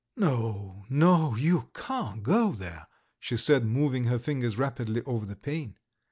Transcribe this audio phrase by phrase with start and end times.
[0.17, 2.87] "No, no, you can't go there,"
[3.19, 5.77] she said, moving her fingers rapidly over the pane.